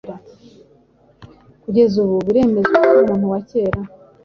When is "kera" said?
3.49-3.79